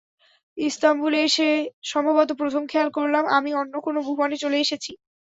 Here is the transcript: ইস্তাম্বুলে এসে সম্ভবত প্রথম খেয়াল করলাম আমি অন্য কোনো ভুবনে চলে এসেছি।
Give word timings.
ইস্তাম্বুলে 0.57 1.19
এসে 1.23 1.47
সম্ভবত 1.91 2.29
প্রথম 2.39 2.63
খেয়াল 2.67 2.89
করলাম 2.97 3.23
আমি 3.37 3.51
অন্য 3.61 3.73
কোনো 3.85 3.99
ভুবনে 4.07 4.37
চলে 4.43 4.57
এসেছি। 4.59 4.91